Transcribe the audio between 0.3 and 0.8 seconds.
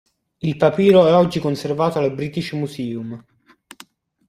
Il